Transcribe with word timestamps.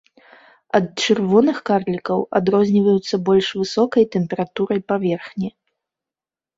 Ад 0.79 0.85
чырвоных 1.01 1.57
карлікаў 1.71 2.19
адрозніваюцца 2.41 3.15
больш 3.31 3.47
высокай 3.63 4.03
тэмпературай 4.19 4.79
паверхні. 4.93 5.49